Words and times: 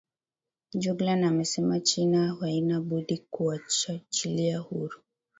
juglan 0.73 1.23
amesema 1.23 1.79
china 1.79 2.33
haina 2.39 2.81
budi 2.81 3.17
kumwachilia 3.31 4.59
huru 4.59 4.99